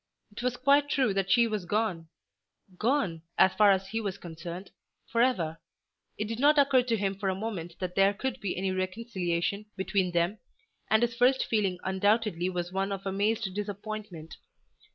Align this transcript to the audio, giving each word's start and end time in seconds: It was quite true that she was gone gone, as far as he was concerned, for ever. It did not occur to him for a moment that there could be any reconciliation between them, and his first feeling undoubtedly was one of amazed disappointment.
It 0.31 0.41
was 0.41 0.57
quite 0.57 0.89
true 0.89 1.13
that 1.13 1.29
she 1.29 1.45
was 1.45 1.65
gone 1.65 2.07
gone, 2.75 3.21
as 3.37 3.53
far 3.53 3.69
as 3.69 3.89
he 3.89 4.01
was 4.01 4.17
concerned, 4.17 4.71
for 5.11 5.21
ever. 5.21 5.59
It 6.17 6.25
did 6.25 6.39
not 6.39 6.57
occur 6.57 6.81
to 6.81 6.97
him 6.97 7.13
for 7.19 7.29
a 7.29 7.35
moment 7.35 7.75
that 7.77 7.93
there 7.93 8.15
could 8.15 8.39
be 8.41 8.57
any 8.57 8.71
reconciliation 8.71 9.67
between 9.77 10.11
them, 10.11 10.39
and 10.89 11.03
his 11.03 11.13
first 11.13 11.45
feeling 11.45 11.77
undoubtedly 11.83 12.49
was 12.49 12.71
one 12.73 12.91
of 12.91 13.05
amazed 13.05 13.53
disappointment. 13.53 14.37